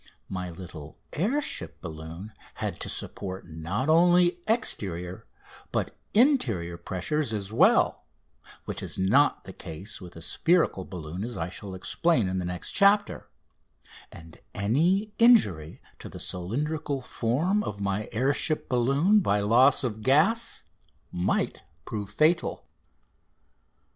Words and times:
My 0.29 0.49
little 0.49 0.97
air 1.13 1.39
ship 1.41 1.79
balloon 1.79 2.31
had 2.55 2.79
to 2.79 2.89
support 2.89 3.45
not 3.45 3.87
only 3.87 4.39
exterior 4.47 5.27
but 5.71 5.95
interior 6.15 6.75
pressure 6.75 7.19
as 7.19 7.53
well 7.53 8.07
which 8.65 8.81
is 8.81 8.97
not 8.97 9.43
the 9.43 9.53
case 9.53 10.01
with 10.01 10.15
a 10.15 10.21
spherical 10.23 10.85
balloon, 10.85 11.23
as 11.23 11.37
I 11.37 11.49
shall 11.49 11.75
explain 11.75 12.27
in 12.27 12.39
the 12.39 12.45
next 12.45 12.71
chapter 12.71 13.29
and 14.11 14.39
any 14.55 15.13
injury 15.19 15.79
to 15.99 16.09
the 16.09 16.19
cylindrical 16.19 17.03
form 17.03 17.63
of 17.63 17.79
my 17.79 18.09
air 18.11 18.33
ship 18.33 18.67
balloon 18.67 19.19
by 19.19 19.39
loss 19.41 19.83
of 19.83 20.01
gas 20.01 20.63
might 21.11 21.61
prove 21.85 22.09
fatal. 22.09 22.67